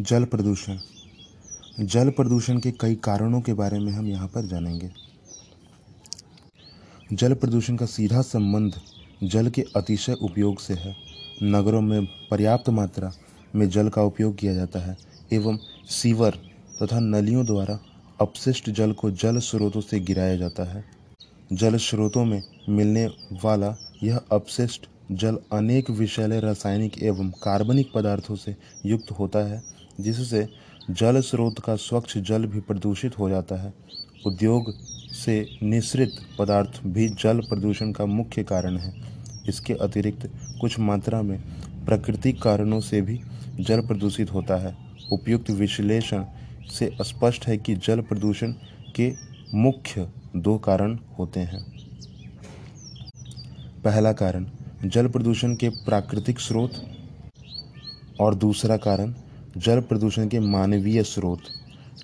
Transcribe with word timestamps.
जल 0.00 0.24
प्रदूषण। 0.24 0.76
जल 1.80 2.10
प्रदूषण 2.10 2.58
के 2.58 2.70
कई 2.70 2.94
कारणों 2.94 3.40
के 3.40 3.52
बारे 3.52 3.78
में 3.78 3.90
हम 3.92 4.06
यहाँ 4.06 4.26
पर 4.28 4.44
जानेंगे। 4.46 4.90
जल 7.12 7.32
प्रदूषण 7.34 7.76
का 7.76 7.86
सीधा 7.86 8.20
संबंध 8.22 8.74
जल 9.22 9.48
के 9.50 9.64
अतिशय 9.76 10.12
उपयोग 10.12 10.60
से 10.60 10.74
है। 10.74 10.94
नगरों 11.42 11.80
में 11.80 12.06
पर्याप्त 12.30 12.68
मात्रा 12.68 13.12
में 13.54 13.68
जल 13.68 13.88
का 13.88 14.02
उपयोग 14.02 14.36
किया 14.36 14.54
जाता 14.54 14.78
है 14.78 14.96
एवं 15.32 15.58
सीवर 15.90 16.38
तथा 16.82 17.00
नलियों 17.00 17.44
द्वारा 17.46 17.78
अपशिष्ट 18.20 18.70
जल 18.70 18.92
को 18.92 19.10
जल 19.10 19.38
स्रोतों 19.38 19.80
से 19.80 20.00
गिराया 20.00 20.36
जाता 20.36 20.64
है। 20.64 20.84
जल 21.52 21.76
स्रोतों 21.76 22.24
में 22.24 22.42
मिलने 22.68 23.06
वाला 23.44 23.74
यह 24.02 24.20
अपशिष्ट 24.32 24.86
जल 25.12 25.38
अनेक 25.52 25.90
विषैले 25.90 26.40
रासायनिक 26.40 27.02
एवं 27.02 27.30
कार्बनिक 27.30 27.90
पदार्थों 27.94 28.36
से 28.36 28.56
युक्त 28.86 29.10
होता 29.10 29.38
है 29.38 29.77
जिससे 30.00 30.48
जल 30.90 31.20
स्रोत 31.20 31.58
का 31.58 31.76
स्वच्छ 31.76 32.18
जल 32.18 32.44
भी 32.46 32.60
प्रदूषित 32.60 33.18
हो 33.18 33.28
जाता 33.28 33.56
है। 33.62 33.72
उद्योग 34.26 34.72
से 35.12 35.58
निश्रित 35.62 36.12
पदार्थ 36.38 36.80
भी 36.86 37.08
जल 37.08 37.40
प्रदूषण 37.40 37.92
का 37.92 38.06
मुख्य 38.06 38.44
कारण 38.44 38.76
है। 38.76 38.92
इसके 39.48 39.74
अतिरिक्त 39.74 40.30
कुछ 40.60 40.78
मात्रा 40.78 41.22
में 41.22 41.38
प्राकृतिक 41.86 42.42
कारणों 42.42 42.80
से 42.80 43.00
भी 43.00 43.20
जल 43.60 43.80
प्रदूषित 43.80 44.32
होता 44.32 44.56
है। 44.56 44.76
उपयुक्त 45.12 45.50
विश्लेषण 45.50 46.24
से 46.70 46.90
स्पष्ट 47.02 47.46
है 47.46 47.56
कि 47.56 47.74
जल 47.74 48.00
प्रदूषण 48.00 48.52
के 48.96 49.12
मुख्य 49.54 50.08
दो 50.36 50.58
कारण 50.58 50.98
होते 51.18 51.40
हैं। 51.40 51.64
पहला 53.84 54.12
कारण, 54.12 54.46
जल 54.84 55.08
प्रदूषण 55.08 55.54
के 55.54 55.68
प्राकृतिक 55.68 56.40
स्रोत 56.40 56.72
और 58.20 58.34
दूसरा 58.34 58.76
कारण 58.76 59.14
जल 59.58 59.80
प्रदूषण 59.80 60.28
के 60.28 60.40
मानवीय 60.40 61.02
स्रोत, 61.02 61.38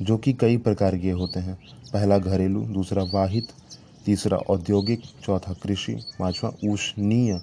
जो 0.03 0.17
कि 0.17 0.33
कई 0.33 0.57
प्रकार 0.57 0.99
के 0.99 1.11
होते 1.11 1.41
हैं। 1.41 1.59
पहला 1.93 2.19
घरेलू, 2.19 2.63
दूसरा 2.63 3.03
वाहित, 3.03 3.49
तीसरा 4.07 4.37
औद्योगिक, 4.37 5.03
चौथा 5.25 5.53
कृषि, 5.53 5.95
पांचवा 6.19 6.51
उष्णीय 6.73 7.41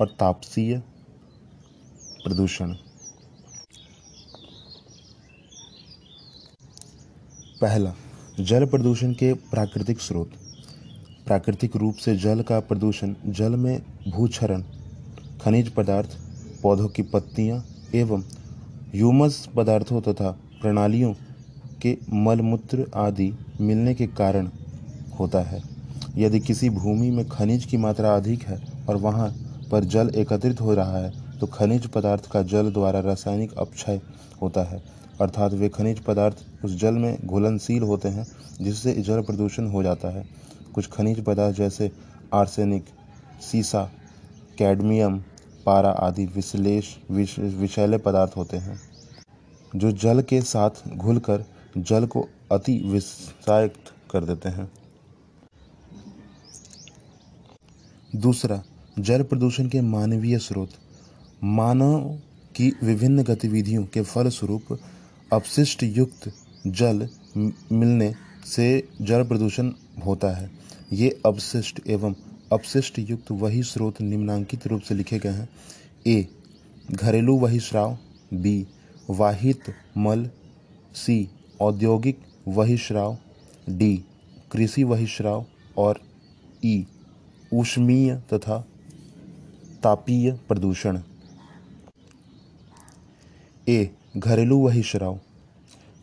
और 0.00 0.08
तापसीय 0.08 0.78
प्रदूषण। 2.24 2.72
पहला, 7.60 7.94
जल 8.40 8.66
प्रदूषण 8.66 9.12
के 9.12 9.32
प्राकृतिक 9.32 10.00
स्रोत। 10.00 10.30
प्राकृतिक 11.26 11.76
रूप 11.76 11.94
से 11.94 12.16
जल 12.16 12.42
का 12.42 12.60
प्रदूषण 12.60 13.14
जल 13.26 13.56
में 13.56 13.82
भूक्षरण 14.08 14.62
खनिज 15.42 15.68
पदार्थ, 15.68 16.18
पौधों 16.62 16.88
की 16.88 17.02
पत्तियाँ 17.02 17.64
एवं 17.94 18.22
ह्यूमस 18.94 19.48
पदार्थों 19.56 20.00
तथा 20.02 20.30
प्रणालियों 20.60 21.12
के 21.82 21.96
मलमूत्र 22.16 22.86
आदि 22.96 23.32
मिलने 23.60 23.94
के 23.94 24.06
कारण 24.08 24.48
होता 25.18 25.40
है। 25.42 25.60
यदि 26.16 26.40
किसी 26.40 26.70
भूमि 26.70 27.10
में 27.10 27.24
खनिज 27.28 27.64
की 27.64 27.76
मात्रा 27.76 28.14
अधिक 28.16 28.42
है 28.42 28.60
और 28.88 28.96
वहाँ 28.96 29.28
पर 29.70 29.84
जल 29.86 30.10
एकत्रित 30.16 30.60
हो 30.60 30.74
रहा 30.74 30.98
है 30.98 31.38
तो 31.38 31.46
खनिज 31.48 31.86
पदार्थ 31.86 32.30
का 32.30 32.42
जल 32.44 32.70
द्वारा 32.72 33.00
रासायनिक 33.00 33.52
अपक्षय 33.54 34.00
होता 34.42 34.62
है। 34.64 34.82
अर्थात 35.20 35.52
वे 35.52 35.68
खनिज 35.68 35.98
पदार्थ 36.00 36.44
उस 36.64 36.78
जल 36.80 36.94
में 36.94 37.26
घुलनशील 37.26 37.82
होते 37.82 38.08
हैं, 38.08 38.26
जिससे 38.60 38.92
जल 38.94 39.20
प्रदूषण 39.22 39.66
हो 39.66 39.82
जाता 39.82 40.08
है। 40.08 40.24
कुछ 40.74 40.86
खनिज 40.88 41.24
पदार्थ 41.24 41.56
जैसे 41.56 41.90
आर्सेनिक, 42.34 42.84
सीसा, 43.42 43.90
कैडमियम 44.58 45.22
पारा 45.68 45.90
आदि 46.00 46.24
विश्लेष 46.26 46.86
विषैले 47.10 47.98
पदार्थ 47.98 48.36
होते 48.36 48.56
हैं, 48.56 48.80
जो 49.76 49.90
जल 49.94 50.22
के 50.22 50.40
साथ 50.42 50.70
घुलकर 50.88 51.44
जल 51.78 52.06
को 52.06 52.28
अति 52.52 52.76
विषाक्त 52.86 53.92
कर 54.10 54.24
देते 54.24 54.48
हैं। 54.48 54.70
दूसरा, 58.16 58.62
जल 58.98 59.22
प्रदूषण 59.22 59.68
के 59.68 59.80
मानवीय 59.80 60.38
स्रोत। 60.38 60.70
मानव 61.44 62.08
की 62.54 62.72
विभिन्न 62.82 63.22
गतिविधियों 63.22 63.84
के 63.84 64.02
फलस्वरूप 64.02 64.78
अपशिष्ट 65.32 65.82
युक्त 65.82 66.32
जल 66.66 67.08
मिलने 67.36 68.12
से 68.46 68.66
जल 69.02 69.24
प्रदूषण 69.24 69.70
होता 70.06 70.30
है। 70.36 70.50
ये 70.92 71.10
अपशिष्ट 71.26 71.80
एवं 71.86 72.14
अपशिष्ट 72.52 72.98
युक्त 72.98 73.30
वही 73.30 73.62
स्रोत 73.62 74.00
निम्नांकित 74.00 74.66
रूप 74.66 74.80
से 74.80 74.94
लिखे 74.94 75.18
गए 75.18 75.30
हैं। 75.30 75.48
ए, 76.06 76.28
घरेलू 76.90 77.36
वही 77.36 77.60
श्राव 77.60 77.98
बी, 78.34 78.66
वाहित 79.10 79.74
मल। 79.96 80.30
सी, 80.94 81.28
औद्योगिक 81.60 82.18
वही 82.48 82.76
श्राव 82.76 83.18
डी, 83.68 84.04
कृषि 84.52 84.84
वही 84.84 85.06
श्राव 85.06 85.46
और 85.76 86.00
ई, 86.64 86.86
ऊष्मीय 87.52 88.16
तथा 88.32 88.66
तापीय 89.82 90.32
प्रदूषण। 90.32 91.00
ए, 93.68 93.90
घरेलू 94.16 94.58
वही 94.58 94.82
श्राव 94.82 95.18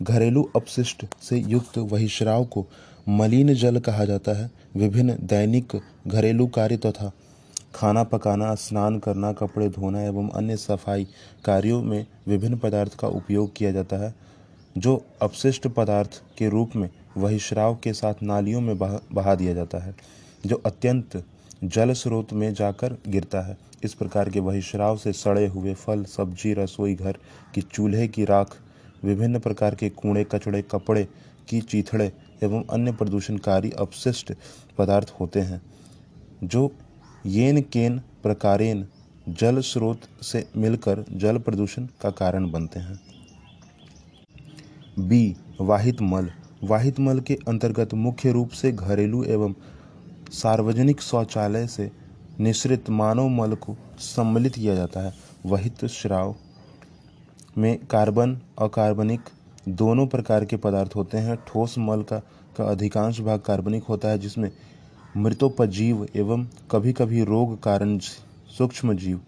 घरेलू 0.01 0.49
अपशिष्ट 0.55 1.05
से 1.21 1.37
युक्त 1.37 1.77
वही 1.77 2.07
श्राव 2.07 2.45
को 2.45 2.65
मलिन 3.07 3.53
जल 3.53 3.79
कहा 3.79 4.05
जाता 4.05 4.33
है, 4.33 4.49
विभिन्न 4.75 5.17
दैनिक 5.21 5.81
घरेलू 6.07 6.47
कार्य 6.47 6.77
तथा 6.77 7.11
खाना 7.75 8.03
पकाना, 8.03 8.53
स्नान 8.55 8.97
करना, 8.99 9.31
कपड़े 9.33 9.69
धोना 9.69 10.01
एवं 10.01 10.29
अन्य 10.29 10.57
सफ़ाई 10.57 11.07
कार्यों 11.45 11.81
में 11.83 12.05
विभिन्न 12.27 12.57
पदार्थ 12.57 12.95
का 12.95 13.07
उपयोग 13.07 13.55
किया 13.55 13.71
जाता 13.71 13.97
है, 13.97 14.13
जो 14.77 15.05
अपशिष्ट 15.21 15.67
पदार्थ 15.67 16.21
के 16.37 16.49
रूप 16.49 16.75
में 16.75 16.89
वही 17.17 17.39
श्राव 17.39 17.75
के 17.75 17.93
साथ 17.93 18.23
नालियों 18.23 18.61
में 18.61 18.77
बहा 18.77 18.99
बहा 19.13 19.35
दिया 19.35 19.53
जाता 19.53 19.77
है, 19.77 19.95
जो 20.45 20.61
अत्यंत 20.65 21.23
जल 21.63 21.93
स्रोत 21.93 22.33
में 22.33 22.53
जाकर 22.53 22.97
गिरता 23.07 23.41
है। 23.41 23.57
इस 23.83 23.93
प्रकार 23.93 24.29
के 24.29 24.39
वही 24.39 24.61
श्राव 24.61 24.97
से 24.97 25.13
सड़े 25.13 25.47
हुए 25.47 25.73
फल, 25.73 26.03
सब्ज़ी, 26.03 26.53
रसोई 26.53 26.95
घर 26.95 27.17
की 27.55 27.61
चूल्हे 27.61 28.07
की 28.07 28.25
राख, 28.25 28.57
विभिन्न 29.03 29.39
प्रकार 29.39 29.75
के 29.75 29.89
कूड़े, 29.89 30.23
कचड़े, 30.23 30.61
कपड़े 30.61 31.07
की 31.49 31.61
चीथड़े 31.61 32.11
एवं 32.43 32.63
अन्य 32.63 32.91
प्रदूषणकारी 32.91 33.71
अपशिष्ट 33.71 34.33
पदार्थ 34.77 35.13
होते 35.19 35.39
हैं, 35.39 35.61
जो 36.43 36.71
येन 37.25 37.61
केन 37.61 37.99
प्रकारेण 37.99 38.85
जल 39.29 39.59
स्रोत 39.59 40.01
से 40.21 40.47
मिलकर 40.57 41.05
जल 41.11 41.37
प्रदूषण 41.37 41.87
का 42.01 42.09
कारण 42.09 42.51
बनते 42.51 42.79
हैं। 42.79 42.99
बी, 44.99 45.35
वाहित 45.61 46.01
मल। 46.01 46.31
वाहित 46.63 46.99
मल 46.99 47.19
के 47.19 47.37
अंतर्गत 47.47 47.93
मुख्य 47.93 48.31
रूप 48.31 48.49
से 48.49 48.71
घरेलू 48.71 49.23
एवं 49.23 49.53
सार्वजनिक 50.31 51.01
शौचालय 51.01 51.67
से 51.67 51.91
निश्रित 52.39 52.89
मानव 52.89 53.27
मल 53.27 53.55
को 53.55 53.77
सम्मिलित 53.99 54.55
किया 54.55 54.75
जाता 54.75 54.99
है। 54.99 55.13
वहित 55.45 55.85
श्राव 55.85 56.35
में 57.57 57.85
कार्बन, 57.85 58.39
अकार्बनिक 58.59 59.21
दोनों 59.67 60.05
प्रकार 60.07 60.45
के 60.45 60.57
पदार्थ 60.57 60.95
होते 60.95 61.17
हैं। 61.17 61.35
ठोस 61.47 61.77
मल 61.77 62.01
का 62.03 62.19
का 62.57 62.63
अधिकांश 62.63 63.19
भाग 63.19 63.39
कार्बनिक 63.39 63.83
होता 63.83 64.07
है, 64.07 64.19
जिसमें 64.19 64.51
मृतोपजीव 65.17 66.07
एवं 66.15 66.45
कभी 66.71 66.93
कभी 66.93 67.23
रोग 67.23 67.61
कारण 67.63 67.97
सूक्ष्म 68.57 68.93
जीव 68.93 69.19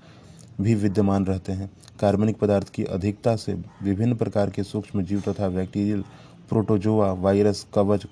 भी 0.62 0.76
विद्यमान 0.76 1.26
रहते 1.26 1.54
हैं। 1.54 1.70
कार्बनिक 2.00 2.38
पदार्थ 2.38 2.70
की 2.70 2.84
अधिकता 2.84 3.36
से 3.36 3.54
विभिन्न 3.84 4.16
प्रकार 4.16 4.50
के 4.50 4.64
सूक्ष्म 4.64 5.02
जीव 5.02 5.22
तथा 5.22 5.50
बैक्टीरियल, 5.50 6.04
प्रोटोजोआ, 6.50 7.12
वायरस, 7.12 7.66
कवच 7.74 8.08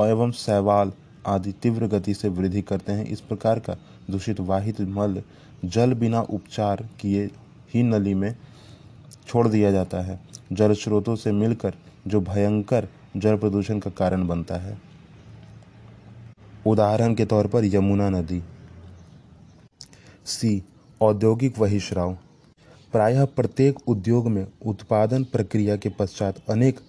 एवं 0.00 0.30
सैवाल 0.30 0.92
आदि 1.26 1.52
तीव्र 1.52 1.86
गति 1.86 2.14
से 2.14 2.28
वृद्धि 2.28 2.62
करते 2.62 2.92
हैं। 2.92 3.04
इस 3.04 3.20
प्रकार 3.20 3.58
का 3.60 3.76
दूषित 4.10 4.40
वाहित 4.40 4.80
मल 4.80 5.22
जल 5.64 5.94
बिना 5.94 6.20
उपचार 6.20 6.88
किए 7.00 7.24
ही 7.74 7.82
नली 7.82 8.14
में 8.14 8.34
छोड़ 9.26 9.46
दिया 9.48 9.70
जाता 9.70 10.00
है। 10.00 10.27
जल 10.52 10.72
स्रोतों 10.72 11.16
से 11.16 11.32
मिलकर 11.32 11.74
जो 12.06 12.20
भयंकर 12.20 12.88
जल 13.16 13.36
प्रदूषण 13.36 13.78
का 13.78 13.90
कारण 13.90 14.26
बनता 14.26 14.56
है। 14.56 14.78
उदाहरण 16.66 17.14
के 17.14 17.24
तौर 17.24 17.46
पर 17.46 17.64
यमुना 17.64 18.08
नदी। 18.10 18.42
सी, 20.26 20.62
औद्योगिक 21.00 21.58
वहिश्राव 21.58 22.18
प्रायः 22.92 23.24
प्रत्येक 23.24 23.88
उद्योग 23.88 24.28
में 24.28 24.46
उत्पादन 24.66 25.24
प्रक्रिया 25.24 25.76
के 25.76 25.88
पश्चात 25.88 26.42
अनेक 26.50 26.80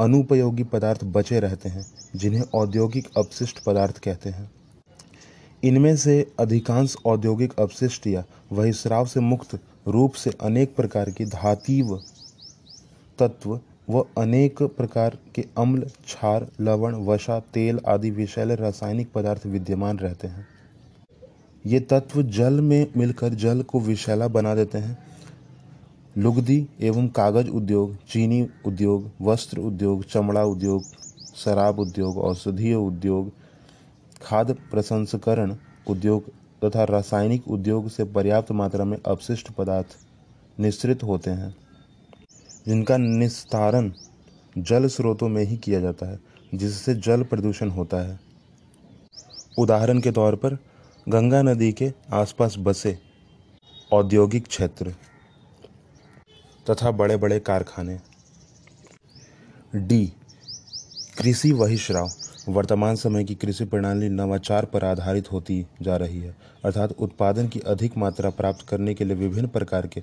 अनुपयोगी 0.00 0.64
पदार्थ 0.64 1.04
बचे 1.04 1.40
रहते 1.40 1.68
हैं, 1.68 1.86
जिन्हें 2.16 2.42
औद्योगिक 2.54 3.08
अपशिष्ट 3.16 3.64
पदार्थ 3.64 3.98
कहते 3.98 4.30
हैं। 4.30 4.50
इनमें 5.64 5.96
से 5.96 6.32
अधिकांश 6.40 6.96
औद्योगिक 7.06 7.60
अपशिष्ट 7.60 8.06
या 8.06 8.24
वहिश्राव 8.52 9.06
से 9.06 9.20
मुक्त 9.20 9.58
रूप 9.88 10.12
से 10.12 10.30
अनेक 10.42 10.76
प्रकार 10.76 11.10
की 11.10 11.24
धातीव 11.24 11.98
तत्व 13.18 13.60
व 13.90 14.04
अनेक 14.18 14.62
प्रकार 14.62 15.18
के 15.34 15.44
अम्ल, 15.58 15.80
क्षार, 15.80 16.48
लवण, 16.60 16.94
वसा, 16.94 17.40
तेल 17.40 17.80
आदि 17.88 18.10
विषैले 18.10 18.54
रासायनिक 18.54 19.12
पदार्थ 19.12 19.46
विद्यमान 19.46 19.98
रहते 19.98 20.28
हैं। 20.28 20.46
ये 21.66 21.80
तत्व 21.80 22.22
जल 22.22 22.60
में 22.60 22.86
मिलकर 22.96 23.28
जल 23.28 23.62
को 23.62 23.80
विषैला 23.80 24.28
बना 24.28 24.54
देते 24.54 24.78
हैं। 24.78 24.98
लुगदी 26.18 26.68
एवं 26.80 27.08
कागज़ 27.08 27.48
उद्योग, 27.48 27.96
चीनी 28.08 28.48
उद्योग, 28.66 29.10
वस्त्र 29.20 29.58
उद्योग, 29.58 30.04
चमड़ा 30.04 30.44
उद्योग, 30.44 30.82
शराब 31.36 31.78
उद्योग, 31.78 32.18
औषधीय 32.18 32.74
उद्योग, 32.74 33.32
खाद्य 34.22 34.52
प्रसंस्करण 34.52 35.56
उद्योग 35.90 36.24
तथा 36.64 36.84
रासायनिक 36.84 37.48
उद्योग 37.48 37.88
से 37.88 38.04
पर्याप्त 38.04 38.52
मात्रा 38.52 38.84
में 38.84 38.98
अपशिष्ट 39.06 39.50
पदार्थ 39.50 39.86
निश्रित 40.60 41.02
होते 41.02 41.30
हैं। 41.30 41.56
जिनका 42.68 42.96
निस्तारण 42.96 43.92
जल 44.58 44.86
स्रोतों 44.86 45.28
में 45.28 45.44
ही 45.44 45.56
किया 45.56 45.80
जाता 45.80 46.06
है, 46.06 46.18
जिससे 46.54 46.94
जल 46.94 47.22
प्रदूषण 47.22 47.70
होता 47.70 47.96
है। 47.96 48.20
उदाहरण 49.58 50.00
के 50.00 50.12
तौर 50.12 50.36
पर, 50.36 50.58
गंगा 51.08 51.42
नदी 51.42 51.72
के 51.72 51.92
आसपास 52.12 52.54
बसे 52.58 52.98
औद्योगिक 53.92 54.46
क्षेत्र 54.46 54.94
तथा 56.70 56.90
बड़े 56.90 57.16
बड़े 57.16 57.40
कारखाने। 57.40 58.00
डी, 59.76 60.12
कृषि 61.18 61.52
बहिष्राव। 61.52 62.10
वर्तमान 62.48 62.96
समय 62.96 63.24
की 63.24 63.34
कृषि 63.34 63.64
प्रणाली 63.64 64.08
नवाचार 64.08 64.64
पर 64.64 64.84
आधारित 64.84 65.32
होती 65.32 65.66
जा 65.82 65.96
रही 65.96 66.20
है, 66.20 66.36
अर्थात 66.64 66.92
उत्पादन 66.92 67.48
की 67.48 67.60
अधिक 67.60 67.96
मात्रा 67.96 68.30
प्राप्त 68.30 68.68
करने 68.68 68.94
के 68.94 69.04
लिए 69.04 69.16
विभिन्न 69.16 69.48
प्रकार 69.48 69.86
के 69.86 70.02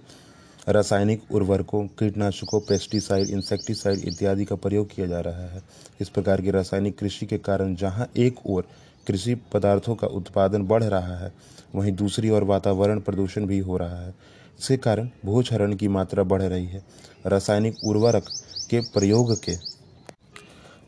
रासायनिक 0.68 1.32
उर्वरकों, 1.32 1.86
कीटनाशकों 1.90 2.60
पेस्टिसाइड 2.60 3.30
इंसेक्टिसाइड 3.30 4.00
इत्यादि 4.00 4.46
का 4.46 4.56
प्रयोग 4.56 4.88
किया 4.96 5.08
जा 5.08 5.20
रहा 5.20 5.46
है। 5.46 5.62
इस 6.02 6.10
प्रकार 6.10 6.42
की 6.42 6.52
रासायनिक 6.52 6.98
कृषि 7.00 7.26
के 7.26 7.38
कारण 7.40 7.76
जहाँ 7.76 8.08
एक 8.18 8.46
ओर 8.46 8.68
कृषि 9.08 9.36
पदार्थों 9.54 9.96
का 9.96 10.08
उत्पादन 10.10 10.64
बढ़ 10.64 10.84
रहा 10.84 11.18
है, 11.18 11.32
वहीं 11.76 11.92
दूसरी 11.94 12.30
ओर 12.30 12.44
वातावरण 12.44 13.00
प्रदूषण 13.00 13.46
भी 13.46 13.60
हो 13.60 13.78
रहा 13.78 14.02
है। 14.02 14.14
इसके 14.60 14.78
कारण 14.78 15.10
भूक्षरण 15.26 15.76
की 15.76 15.88
मात्रा 15.88 16.24
बढ़ 16.24 16.42
रही 16.42 16.66
है। 16.66 16.84
रासायनिक 17.26 17.84
उर्वरक 17.84 18.30
के 18.70 18.80
प्रयोग 18.94 19.34
के 19.44 19.56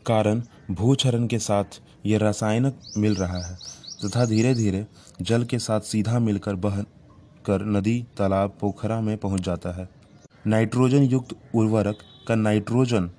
कारण 0.06 0.42
भूक्षरण 0.70 1.26
के 1.26 1.38
साथ 1.38 1.80
ये 2.06 2.18
रासायनिक 2.18 2.78
मिल 2.98 3.14
रहा 3.14 3.46
है, 3.46 3.56
तथा 4.04 4.24
धीरे 4.26 4.54
धीरे 4.54 4.86
जल 5.22 5.44
के 5.44 5.58
साथ 5.58 5.80
सीधा 5.82 6.18
मिलकर 6.18 6.54
बह 6.56 6.84
कर 7.48 7.64
नदी, 7.66 8.04
तालाब, 8.18 8.56
पोखरा 8.60 9.00
में 9.00 9.16
पहुँच 9.18 9.40
जाता 9.40 9.70
है। 9.72 9.88
नाइट्रोजन 10.46 11.02
युक्त 11.04 11.34
उर्वरक 11.54 11.98
का 12.28 12.34
नाइट्रोजन 12.34 13.10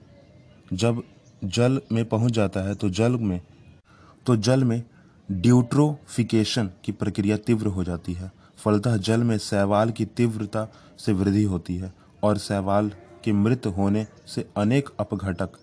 जब 0.73 1.01
जल 1.45 1.79
में 1.91 2.03
पहुँच 2.05 2.31
जाता 2.31 2.59
है 2.59 2.75
तो 2.75 2.89
जल 2.91 3.17
में 3.19 3.39
तो 4.25 4.35
जल 4.37 4.63
में 4.63 4.81
ड्यूट्रोफिकेशन 5.29 6.69
की 6.83 6.91
प्रक्रिया 6.91 7.37
तीव्र 7.37 7.67
हो 7.67 7.83
जाती 7.83 8.13
है। 8.13 8.31
फलतः 8.57 8.97
जल 8.97 9.23
में 9.23 9.37
शैवाल 9.37 9.91
की 9.91 10.05
तीव्रता 10.07 10.67
से 10.99 11.13
वृद्धि 11.13 11.43
होती 11.43 11.75
है 11.77 11.91
और 12.23 12.37
शैवाल 12.37 12.91
के 13.23 13.31
मृत 13.33 13.67
होने 13.77 14.05
से 14.27 14.45
अनेक 14.57 14.89
अपघटक 14.99 15.57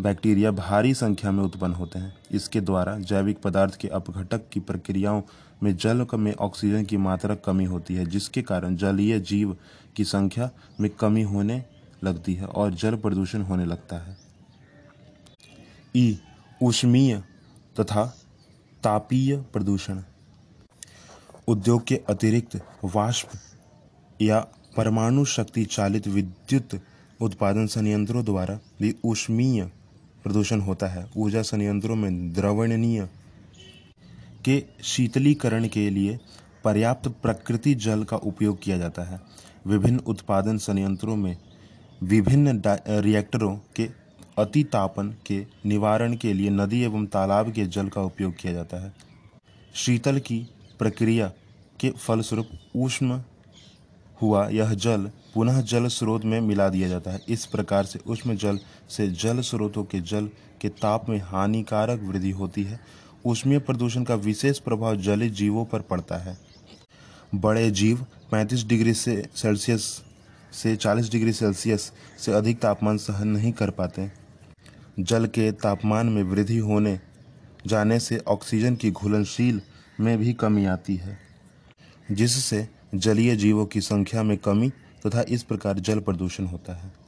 बैक्टीरिया 0.00 0.50
भारी 0.50 0.94
संख्या 0.94 1.30
में 1.30 1.42
उत्पन्न 1.44 1.74
होते 1.74 1.98
हैं। 1.98 2.14
इसके 2.30 2.60
द्वारा 2.60 2.98
जैविक 3.00 3.40
पदार्थ 3.42 3.76
के 3.76 3.88
अपघटक 3.90 4.48
की 4.52 4.60
प्रक्रियाओं 4.60 5.22
में 5.62 5.76
जल 5.76 6.06
में 6.14 6.34
ऑक्सीजन 6.34 6.84
की 6.84 6.96
मात्रा 6.96 7.34
कमी 7.34 7.64
होती 7.64 7.94
है, 7.94 8.06
जिसके 8.06 8.42
कारण 8.42 8.76
जलीय 8.76 9.20
जीव 9.20 9.56
की 9.96 10.04
संख्या 10.04 10.50
में 10.80 10.90
कमी 10.90 11.22
होने 11.22 11.64
लगती 12.04 12.34
है 12.34 12.46
और 12.46 12.74
जल 12.74 12.96
प्रदूषण 12.96 13.42
होने 13.42 13.64
लगता 13.64 13.96
है। 13.96 14.16
ई 15.96 16.18
ऊष्मीय 16.62 17.22
तथा 17.80 18.16
तापीय 18.82 19.36
प्रदूषण। 19.36 20.02
उद्योग 21.48 21.84
के 21.84 21.96
अतिरिक्त 21.96 22.64
वाष्प 22.84 23.28
या 24.22 24.40
परमाणु 24.76 25.24
शक्ति 25.24 25.64
चालित 25.64 26.08
विद्युत 26.08 26.80
उत्पादन 27.20 27.66
संयंत्रों 27.66 28.24
द्वारा 28.24 28.58
भी 28.80 28.94
ऊष्मीय 29.04 29.64
प्रदूषण 30.24 30.60
होता 30.60 30.86
है। 30.86 31.10
ऊर्जा 31.16 31.42
संयंत्रों 31.42 31.96
में 31.96 32.32
द्रवणनीय 32.32 33.08
के 34.44 34.62
शीतलीकरण 34.82 35.68
के 35.68 35.88
लिए 35.90 36.18
पर्याप्त 36.64 37.08
प्रकृति 37.22 37.74
जल 37.74 38.04
का 38.04 38.16
उपयोग 38.16 38.62
किया 38.62 38.78
जाता 38.78 39.02
है। 39.02 39.20
विभिन्न 39.66 39.98
उत्पादन 39.98 40.58
संयंत्रों 40.58 41.16
में 41.16 41.36
विभिन्न 42.02 42.62
रिएक्टरों 42.88 43.56
के 43.76 43.88
अतितापन 44.38 45.14
के 45.26 45.44
निवारण 45.66 46.16
के 46.16 46.32
लिए 46.32 46.50
नदी 46.50 46.82
एवं 46.82 47.06
तालाब 47.06 47.52
के 47.52 47.66
जल 47.66 47.88
का 47.88 48.02
उपयोग 48.02 48.34
किया 48.36 48.52
जाता 48.52 48.82
है। 48.84 48.92
शीतल 49.74 50.18
की 50.18 50.38
प्रक्रिया 50.78 51.32
के 51.80 51.90
फलस्वरूप 51.90 52.48
उष्ण 52.76 53.20
हुआ 54.22 54.48
यह 54.48 54.72
जल 54.74 55.10
पुनः 55.34 55.60
जल 55.60 55.86
स्रोत 55.86 56.24
में 56.24 56.40
मिला 56.40 56.68
दिया 56.68 56.88
जाता 56.88 57.10
है। 57.10 57.20
इस 57.28 57.46
प्रकार 57.46 57.84
से 57.84 57.98
उष्ण 58.06 58.36
जल 58.36 58.58
से 58.88 59.08
जल 59.08 59.40
स्रोतों 59.40 59.84
के 59.84 60.00
जल 60.00 60.28
के 60.60 60.68
ताप 60.68 61.08
में 61.08 61.18
हानिकारक 61.18 62.00
वृद्धि 62.02 62.30
होती 62.30 62.62
है 62.64 62.80
उष्मीय 63.26 63.58
प्रदूषण 63.58 64.04
का 64.04 64.14
विशेष 64.14 64.58
प्रभाव 64.58 64.96
जलीय 64.96 65.30
जीवों 65.30 65.64
पर 65.64 65.80
पड़ता 65.80 66.16
है। 66.16 66.38
बड़े 67.34 67.70
जीव 67.70 68.06
35 68.32 68.64
डिग्री 68.64 68.94
से 68.94 69.26
सेल्सियस 69.34 70.02
से 70.52 70.76
40 70.76 71.10
डिग्री 71.10 71.32
सेल्सियस 71.32 71.92
से 72.18 72.32
अधिक 72.32 72.60
तापमान 72.60 72.96
सहन 72.96 73.28
नहीं 73.28 73.52
कर 73.52 73.70
पाते। 73.70 74.10
जल 75.00 75.26
के 75.26 75.52
तापमान 75.52 76.06
में 76.06 76.22
वृद्धि 76.22 76.58
होने, 76.58 77.00
जाने 77.66 78.00
से 78.00 78.18
ऑक्सीजन 78.18 78.76
की 78.76 78.90
घुलनशील 78.90 79.60
में 80.00 80.18
भी 80.18 80.32
कमी 80.32 80.64
आती 80.64 80.96
है, 80.96 81.18
जिससे 82.10 82.68
जलीय 82.94 83.36
जीवों 83.36 83.66
की 83.66 83.80
संख्या 83.80 84.22
में 84.22 84.38
कमी 84.38 84.70
तथा 85.06 85.24
इस 85.28 85.42
प्रकार 85.42 85.78
जल 85.78 86.00
प्रदूषण 86.00 86.46
होता 86.46 86.74
है। 86.74 87.01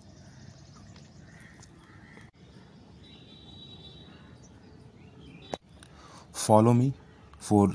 follow 6.44 6.74
me 6.74 6.92
for 7.38 7.74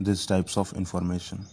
these 0.00 0.26
types 0.26 0.56
of 0.56 0.72
information. 0.74 1.44